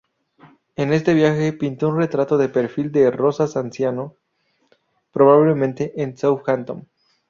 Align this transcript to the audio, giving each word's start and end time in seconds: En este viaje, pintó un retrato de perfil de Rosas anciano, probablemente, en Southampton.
En 0.77 0.93
este 0.93 1.13
viaje, 1.13 1.53
pintó 1.53 1.89
un 1.89 1.99
retrato 1.99 2.39
de 2.39 2.49
perfil 2.49 2.91
de 2.91 3.11
Rosas 3.11 3.55
anciano, 3.55 4.15
probablemente, 5.11 5.93
en 6.01 6.17
Southampton. 6.17 6.89